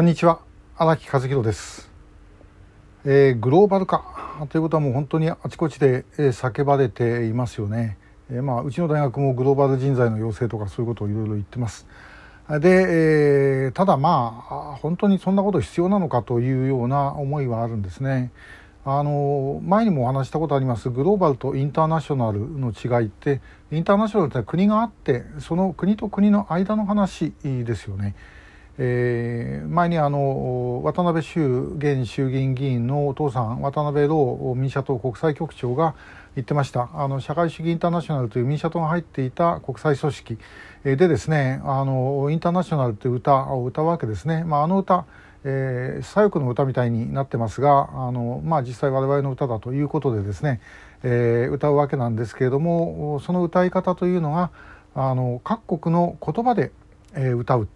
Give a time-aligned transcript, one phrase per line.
[0.00, 0.40] こんにちは。
[0.78, 1.90] 荒木和弘です、
[3.04, 7.98] えー、グローバル化ということはもう本当にあちこちで、え叫ばれていますよね、
[8.30, 11.86] えー、まあ、うちの大学もグローバル人材の養成とかそういうことをいろいろ言ってます。
[12.48, 18.32] で、えー、ただまあ本当にそんなこと必要なのかというような思いはあるんですね。
[18.86, 20.88] あの前にもお話したことあります。
[20.88, 28.14] グローバルとインターナショナルの違いってインターナショナルって国があってその国と国の間の話ですよね。
[28.82, 35.94] えー、前にあの渡辺修現衆議院議員のお父さん渡辺朗民社党国際局長が
[36.34, 36.88] 言ってました。
[36.94, 40.38] あの社会主義インターナショナルという民社党が入っていた国際組織
[40.84, 45.04] でですねあのインターナショナルという歌を歌うわけですね、まあ、あの歌
[45.42, 50.60] えー、左翼の歌みたいになってますがあの、まあ、実際我々の歌だということでですね、
[51.02, 54.50] えー、歌うわけなんですけれどもその歌い方というのが
[54.94, 56.72] あの各国の言葉で、
[57.14, 57.68] えー、歌う、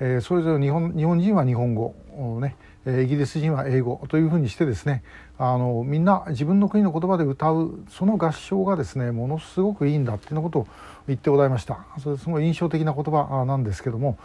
[0.00, 5.02] え、それぞれ日本日本人は日本語をねイギリス人は英語というふうにしてですね
[5.38, 10.66] あのみんな自分の国の言葉で歌うその合唱がですねものすごくいいんだっていうことを
[11.06, 14.18] 言ってございましたそれすごい印象的な言葉なんですけども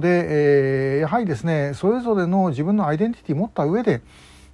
[0.00, 4.00] で、えー、やはりですねそれぞれの自分のアイデンティティを持った上で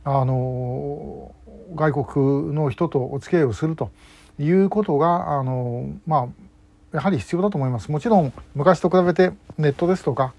[0.05, 1.33] あの
[1.75, 3.91] 外国の人とお付き合いをすると
[4.39, 6.29] いうことがあのま
[6.93, 7.91] あやはり必要だと思います。
[7.91, 10.33] もちろん昔と比べてネットですとか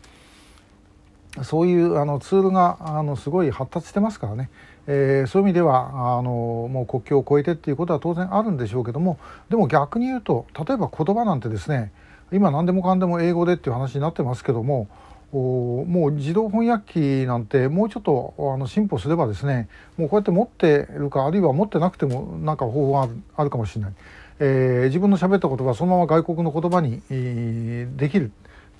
[1.44, 4.50] そういうあのツールがあのすごい発達してますからね、
[4.88, 9.20] えー、そういう意味ではあのもう国境を越えてっていうことは当然あるんでしょうけども
[9.50, 11.92] でも逆に言うと例えば言葉なんてですね
[12.32, 14.88] 今何でもかんでも英語でっていう話になってますけども
[15.32, 23.94] もう自動翻訳機なんてもうちょっとあの進歩すればですねもうこうやって持ってるかあるいは持ってなくても何か方法があるかもしれない、
[24.40, 28.32] えー、自分の喋った言葉そのまま外国の言葉に、えー、できる。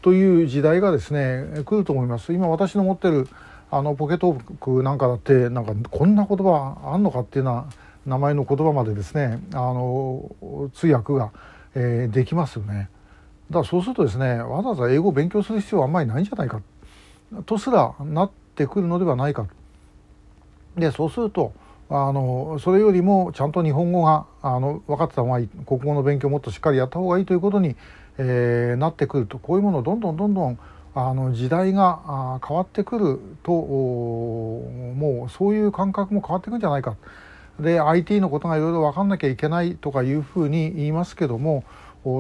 [0.06, 3.28] という時代がですね来ると思います今私の持ってる
[3.72, 7.70] あのポケトークなんかだってなんかこんな言葉あんのかっていうような
[8.06, 10.30] 名前の言葉までですねあの
[10.76, 11.32] 通訳が、
[11.74, 12.88] えー、できますよね。
[13.50, 16.62] だからそうするとですねわざわざ英語を勉強する必要はあんまりないんじゃないか
[17.48, 19.48] とすらなってくるのではないか
[20.78, 21.52] でそうすると
[21.90, 27.76] あのそれよりもちゃんと日本語があの分かってた方がいい国語の勉強もっとしっかりやった方がいいということに
[28.18, 30.60] えー、なってくるとこういうものをどんどんどんどん
[30.94, 36.96] あの時代が変わってくるともうそういう感覚も変わってくんじゃないか
[37.60, 41.66] で IT のことがいろいろ分かんなきゃいけないとかいうふうに言いますけども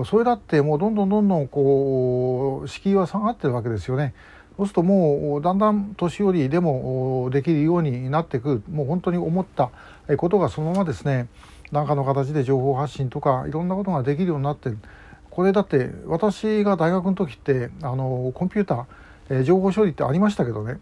[0.05, 4.15] それだってもうどんどんどんどんこう敷居は下がってるわけですよね。
[4.57, 9.71] そうするともうだんだん年寄りでもできるようになってくるもう本当に思った
[10.17, 11.27] ことがそのままですね。
[11.71, 14.77] 何かの形で情報発信とかいろんなことができるようになってる。
[15.29, 20.79] これだって私が大学の時ってあのコンピューター、え、情報処理ってありましたけどね。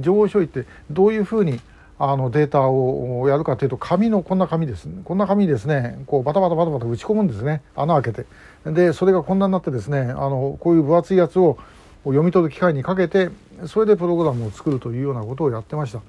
[0.00, 1.60] 情報処理ってどういうふうに
[1.98, 4.88] あのデータをやるかというと紙のこんな紙です。
[5.04, 6.02] こんな紙ですね。
[6.06, 7.62] こうバタバタバタバタ打ち込むんですね。
[7.76, 8.72] 穴開けて。
[8.72, 11.58] でそれがこんなになってですねあのこういう分厚いやつを
[12.04, 13.30] 読み取る機械にかけて
[13.66, 16.00] それでプログラムを作るというようなことをやってました。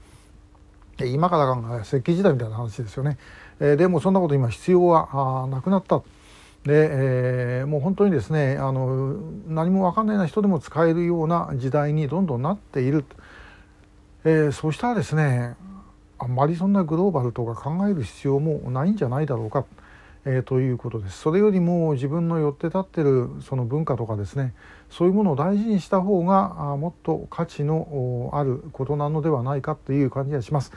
[1.05, 3.17] 今から考え石器時代みたいな話ですよね、
[3.59, 6.01] え、でもそんなこと今必要はなくなった。
[6.65, 9.15] で、えー、もう本当にですねあの
[9.47, 13.03] 何も分かんないな人でも使えるような時代にどんどんなっている、
[14.23, 15.55] えー、そうしたらですね
[16.19, 19.65] あんまりそんなグローバルとか考える必要もないんじゃないだろうか、
[20.25, 21.19] えー、ということです。
[21.19, 24.53] それよりも自分の寄って立ってるその文化とかですね
[24.89, 30.71] そういうものを大事にした方がもっと価値のあることなのではないかという感じがします。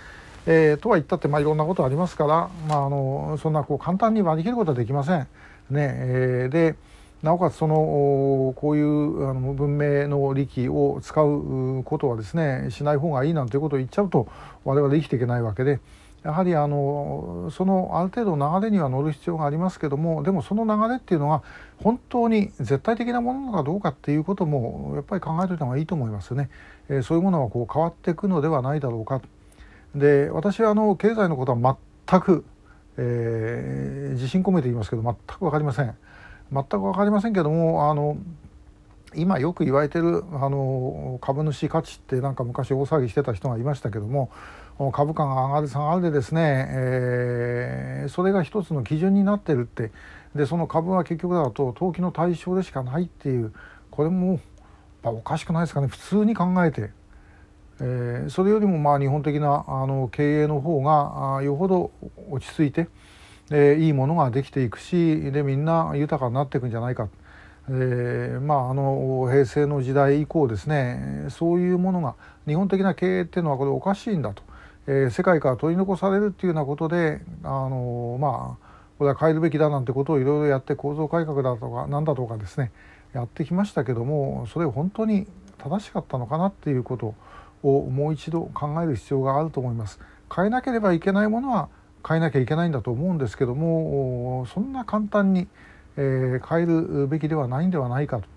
[0.46, 5.20] えー、とは言ったって、まあ、いろんなことありますから、まあ、あのそんなこう簡単に割り切ることはできません。
[5.20, 5.26] ね
[5.70, 6.76] えー、で
[7.22, 14.28] なおかつそのこういうあの文明の利器を使うことはですねしない方がいいなんていうことを言っちゃうと
[14.64, 15.80] 我々生きていけないわけで
[16.26, 21.42] やはりあのそのある程度流れには乗る必要がありますけどもでもその流れっていうのが
[21.82, 26.50] 本当に絶対的なものなのかどうかっていうこともやっぱり考えておいた方がいいと思いますよね。
[26.88, 29.22] えー、そういうものはこう変わっていくのではないだろうか。
[29.94, 31.78] で私はあの経済のことは
[32.08, 32.44] 全く
[32.98, 35.94] えー、自信込めて言いますけど全く分かりません
[36.52, 38.16] 全く分かりませんけどもあの
[39.16, 44.30] 今よく言われてるあの株主価値ってなんか昔大騒ぎしてた人がいましたけども
[44.92, 49.90] 株価が上がる下がるでですね、えー、それが一つの基準になってるって。
[50.36, 53.52] でその株は結局だと投機の対象でしかないっていう
[53.90, 54.38] これも
[55.02, 55.86] おかしくないですかね。
[55.86, 56.90] 普通に考えて。
[57.78, 61.90] えー、それよりもまあ日本的なあの経営の方がよほど
[62.30, 62.88] 落ち着いて、
[63.50, 67.08] えー、いいものができていくしでみんな豊かになっていくんじゃないか。
[67.68, 72.14] えー、まああの平成の時代以降ですねそういうものが
[72.46, 74.42] 日本的な経営っていうのはこれおかしいんだと、
[74.86, 78.66] えー、世界から取り残されるっていうようなことであのまあ
[78.98, 82.72] これは変えるべきだなんてことをいろいろやって構造改革だとか何だとかですね
[83.12, 85.26] やってきましたけどもそれ本当に
[85.58, 87.14] 正しかったのかなっていうこと
[87.62, 89.98] をもう一度考える必要があると思います。
[90.34, 91.68] 変えなければいけないものは
[92.06, 95.48] 変えなきゃいけないんだと思うんですけどもそんな簡単に、
[95.96, 98.36] えー、変えるべきではないんではないかと。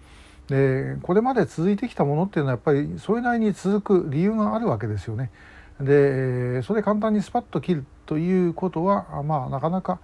[0.49, 5.29] でこれまで続いてきたものっていうのはやっぱりそれなりに続く理由があるわけですよね。
[5.79, 9.99] でそれ簡単にスパッと切るということはまあなかなか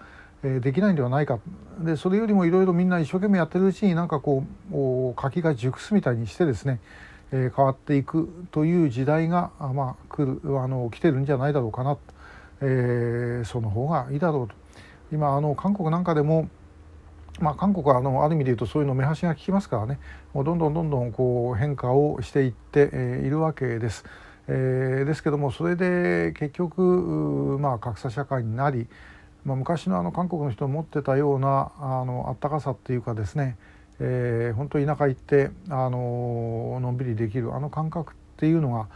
[0.62, 1.40] できないんではないか
[1.80, 6.80] でそれよりもいろいろみんな一生懸命やってるうちになんかこう柿が熟すみたいにしてですね、
[7.32, 11.98] え、変わっていくという時代がまあ来るあの来てるんじゃないだろうかな、
[12.62, 14.54] えー、その方がいいだろうと
[15.12, 16.48] 今あの韓国なんかでも
[17.40, 20.00] まあ、韓国はあのある意味で言うとそういうの目端が利きますからね
[20.34, 22.90] もうどんどんどんどんこう変化をしていって、
[23.24, 24.06] いるわけです。
[24.48, 28.88] えー、ですけどもそれで結局、まあ、格差社会になり
[29.46, 33.58] まあ、昔のあの韓国の人の持ってたようなあのあったかさっていうかですね、
[34.00, 38.88] えー、本当田舎行ってあののんびりできるあの感覚っていうのが、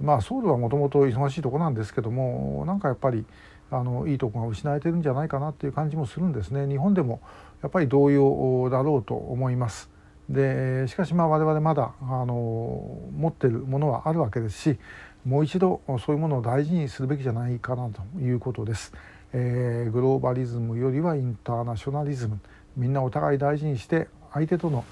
[0.00, 3.24] まあ、ソウルはもともと忙しいとこなんですけどもなんかやっぱり
[3.72, 7.20] あのいいとこが失われてるんじゃないかなっていう感じもするんですね日本でも
[7.62, 9.90] やっぱり同様だろうと思います。
[10.28, 14.78] でしかしまあ我々まだあの持ってるものはあるわけですし
[15.26, 18.92] もう一度そういうものを大事にするべきじゃないかなということです。
[19.34, 22.38] えー、グローバリズムよりはインターナショナリズム
[22.76, 24.84] みんなお互い大事にして相手との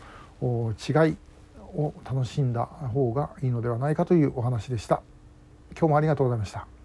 [0.43, 1.17] 違い
[1.77, 5.03] を楽しんだ方がいいのではないかというお話でした。
[5.73, 6.80] 今日もありがとうございました。